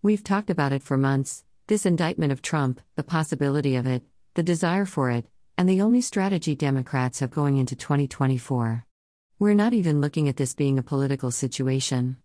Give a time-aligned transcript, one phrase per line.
[0.00, 4.02] We've talked about it for months this indictment of Trump, the possibility of it,
[4.34, 5.26] the desire for it,
[5.58, 8.86] and the only strategy Democrats have going into 2024.
[9.40, 12.16] We're not even looking at this being a political situation.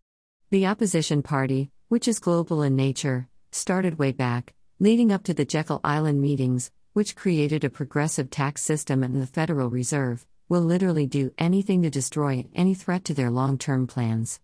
[0.52, 5.44] The opposition party, which is global in nature, started way back, leading up to the
[5.44, 11.08] Jekyll Island meetings, which created a progressive tax system and the Federal Reserve, will literally
[11.08, 14.40] do anything to destroy any threat to their long term plans.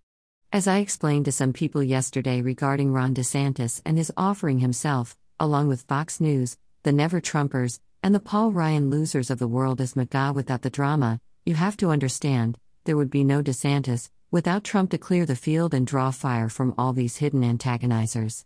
[0.51, 5.67] As I explained to some people yesterday regarding Ron DeSantis and his offering himself, along
[5.67, 9.95] with Fox News, the Never Trumpers, and the Paul Ryan losers of the world as
[9.95, 14.89] MAGA without the drama, you have to understand, there would be no DeSantis without Trump
[14.89, 18.43] to clear the field and draw fire from all these hidden antagonizers.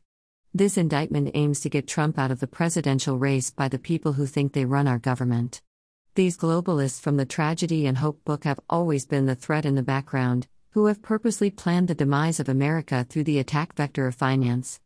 [0.53, 4.25] This indictment aims to get Trump out of the presidential race by the people who
[4.25, 5.61] think they run our government.
[6.15, 9.81] These globalists from the Tragedy and Hope book have always been the threat in the
[9.81, 14.79] background, who have purposely planned the demise of America through the attack vector of finance.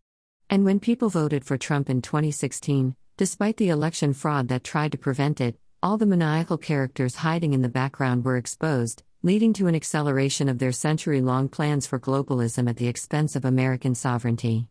[0.50, 4.98] And when people voted for Trump in 2016, despite the election fraud that tried to
[4.98, 9.76] prevent it, all the maniacal characters hiding in the background were exposed, leading to an
[9.76, 14.68] acceleration of their century long plans for globalism at the expense of American sovereignty.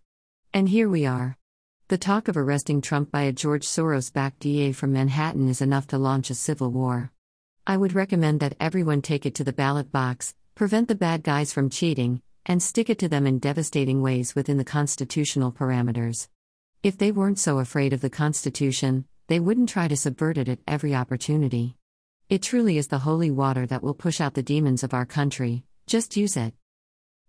[0.53, 1.39] And here we are.
[1.89, 5.87] The talk of arresting Trump by a George Soros backed DA from Manhattan is enough
[5.89, 7.11] to launch a civil war.
[7.67, 11.53] I would recommend that everyone take it to the ballot box, prevent the bad guys
[11.53, 16.29] from cheating, and stick it to them in devastating ways within the constitutional parameters.
[16.83, 20.61] If they weren't so afraid of the Constitution, they wouldn't try to subvert it at
[20.67, 21.77] every opportunity.
[22.31, 25.65] It truly is the holy water that will push out the demons of our country,
[25.87, 26.55] just use it.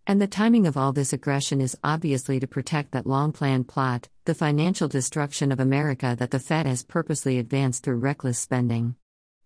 [0.05, 4.07] And the timing of all this aggression is obviously to protect that long planned plot,
[4.23, 8.95] the financial destruction of America that the Fed has purposely advanced through reckless spending.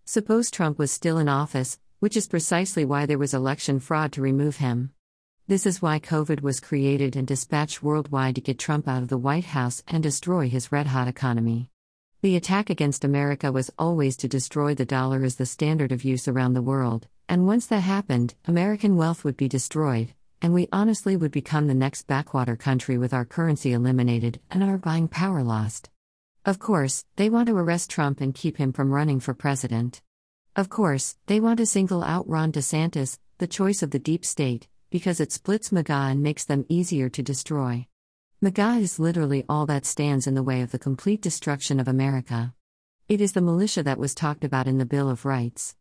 [0.04, 4.20] Suppose Trump was still in office, which is precisely why there was election fraud to
[4.20, 4.90] remove him.
[5.46, 9.16] This is why COVID was created and dispatched worldwide to get Trump out of the
[9.16, 11.70] White House and destroy his red hot economy.
[12.20, 16.26] The attack against America was always to destroy the dollar as the standard of use
[16.26, 21.16] around the world, and once that happened, American wealth would be destroyed, and we honestly
[21.16, 25.88] would become the next backwater country with our currency eliminated and our buying power lost.
[26.44, 30.02] Of course, they want to arrest Trump and keep him from running for president.
[30.54, 34.68] Of course, they want to single out Ron DeSantis, the choice of the deep state,
[34.90, 37.86] because it splits MAGA and makes them easier to destroy.
[38.42, 42.52] MAGA is literally all that stands in the way of the complete destruction of America.
[43.08, 45.74] It is the militia that was talked about in the Bill of Rights.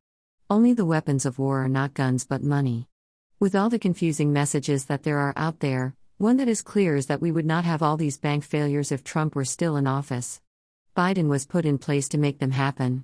[0.49, 2.87] Only the weapons of war are not guns but money.
[3.41, 7.07] With all the confusing messages that there are out there, one that is clear is
[7.07, 10.39] that we would not have all these bank failures if Trump were still in office.
[10.95, 13.03] Biden was put in place to make them happen.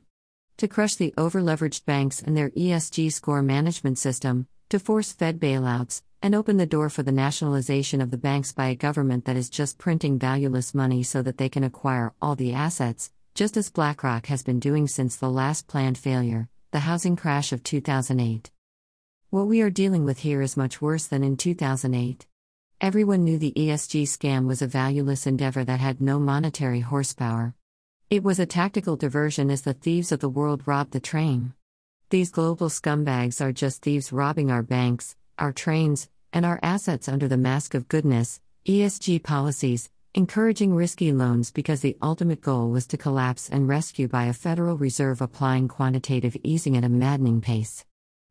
[0.57, 6.01] To crush the overleveraged banks and their ESG score management system, to force Fed bailouts,
[6.19, 9.51] and open the door for the nationalization of the banks by a government that is
[9.51, 14.25] just printing valueless money so that they can acquire all the assets, just as BlackRock
[14.25, 18.49] has been doing since the last planned failure, the housing crash of 2008.
[19.29, 22.25] What we are dealing with here is much worse than in 2008.
[22.81, 27.53] Everyone knew the ESG scam was a valueless endeavor that had no monetary horsepower.
[28.09, 31.51] It was a tactical diversion as the thieves of the world robbed the train.
[32.09, 37.27] These global scumbags are just thieves robbing our banks, our trains, and our assets under
[37.27, 42.97] the mask of goodness, ESG policies, encouraging risky loans because the ultimate goal was to
[42.97, 47.83] collapse and rescue by a Federal Reserve applying quantitative easing at a maddening pace.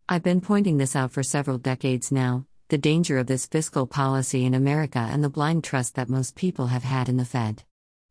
[0.08, 4.46] I've been pointing this out for several decades now the danger of this fiscal policy
[4.46, 7.62] in America and the blind trust that most people have had in the Fed.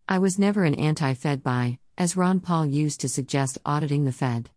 [0.07, 4.11] I was never an anti Fed buy, as Ron Paul used to suggest auditing the
[4.11, 4.51] Fed.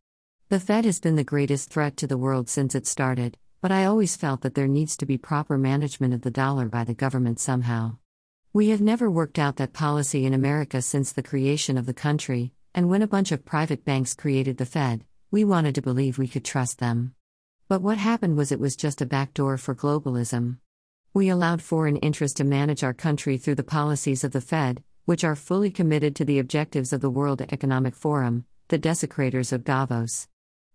[0.51, 3.87] The Fed has been the greatest threat to the world since it started, but I
[3.87, 7.41] always felt that there needs to be proper management of the dollar by the government
[7.41, 7.97] somehow.
[8.53, 12.53] We have never worked out that policy in America since the creation of the country,
[12.75, 16.29] and when a bunch of private banks created the Fed, we wanted to believe we
[16.29, 17.15] could trust them.
[17.69, 20.59] But what happened was it was just a backdoor for globalism.
[21.15, 25.25] We allowed foreign interests to manage our country through the policies of the Fed, which
[25.25, 30.29] are fully committed to the objectives of the World Economic Forum, the desecrators of Davos.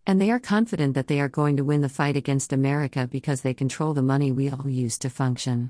[0.07, 3.41] And they are confident that they are going to win the fight against America because
[3.41, 5.69] they control the money we all use to function.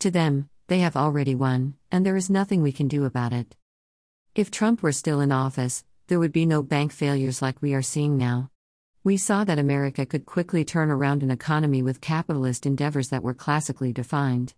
[0.00, 3.56] To them, they have already won, and there is nothing we can do about it.
[4.34, 7.80] If Trump were still in office, there would be no bank failures like we are
[7.80, 8.50] seeing now.
[9.02, 13.32] We saw that America could quickly turn around an economy with capitalist endeavors that were
[13.32, 14.52] classically defined.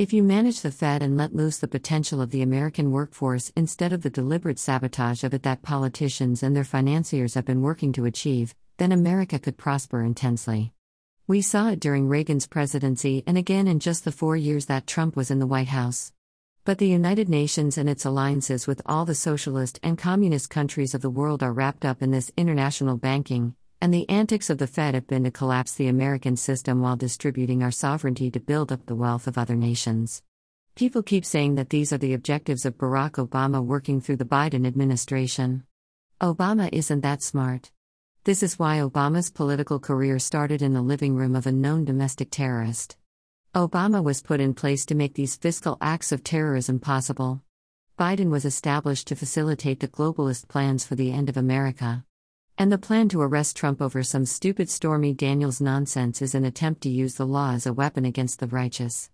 [0.00, 3.92] If you manage the Fed and let loose the potential of the American workforce instead
[3.92, 8.06] of the deliberate sabotage of it that politicians and their financiers have been working to
[8.06, 10.72] achieve, then America could prosper intensely.
[11.26, 15.16] We saw it during Reagan's presidency and again in just the four years that Trump
[15.16, 16.14] was in the White House.
[16.64, 21.02] But the United Nations and its alliances with all the socialist and communist countries of
[21.02, 24.94] the world are wrapped up in this international banking, and the antics of the Fed
[24.94, 28.94] have been to collapse the American system while distributing our sovereignty to build up the
[28.94, 30.22] wealth of other nations.
[30.74, 34.66] People keep saying that these are the objectives of Barack Obama working through the Biden
[34.66, 35.64] administration.
[36.20, 37.70] Obama isn't that smart.
[38.24, 42.30] This is why Obama's political career started in the living room of a known domestic
[42.30, 42.98] terrorist.
[43.54, 47.42] Obama was put in place to make these fiscal acts of terrorism possible.
[47.98, 52.04] Biden was established to facilitate the globalist plans for the end of America.
[52.60, 56.82] And the plan to arrest Trump over some stupid Stormy Daniels nonsense is an attempt
[56.82, 59.08] to use the law as a weapon against the righteous.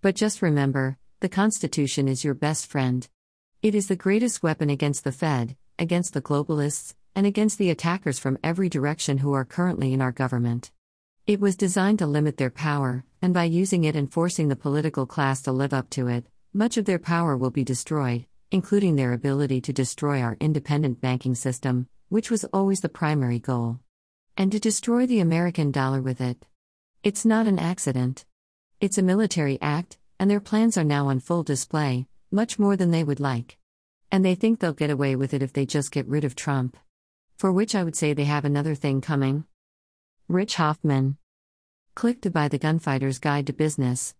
[0.00, 3.06] But just remember the Constitution is your best friend.
[3.60, 8.18] It is the greatest weapon against the Fed, against the globalists, and against the attackers
[8.18, 10.70] from every direction who are currently in our government.
[11.26, 15.04] It was designed to limit their power, and by using it and forcing the political
[15.04, 19.12] class to live up to it, much of their power will be destroyed, including their
[19.12, 23.80] ability to destroy our independent banking system, which was always the primary goal.
[24.36, 26.44] And to destroy the American dollar with it.
[27.02, 28.24] It's not an accident.
[28.80, 32.90] It's a military act, and their plans are now on full display, much more than
[32.90, 33.58] they would like.
[34.12, 36.76] And they think they'll get away with it if they just get rid of Trump.
[37.36, 39.44] For which I would say they have another thing coming.
[40.28, 41.16] Rich Hoffman.
[41.94, 44.14] Click to buy the Gunfighter's Guide to Business.